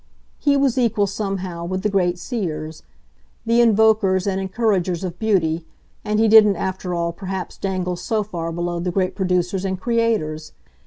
He 0.39 0.57
was 0.57 0.79
equal, 0.79 1.05
somehow, 1.05 1.63
with 1.63 1.83
the 1.83 1.87
great 1.89 2.17
seers, 2.17 2.81
the 3.45 3.61
invokers 3.61 4.25
and 4.25 4.41
encouragers 4.41 5.03
of 5.03 5.19
beauty 5.19 5.63
and 6.03 6.19
he 6.19 6.27
didn't 6.27 6.55
after 6.55 6.95
all 6.95 7.11
perhaps 7.13 7.55
dangle 7.55 7.95
so 7.95 8.23
far 8.23 8.51
below 8.51 8.79
the 8.79 8.89
great 8.89 9.13
producers 9.13 9.63
and 9.63 9.79
creators. 9.79 10.53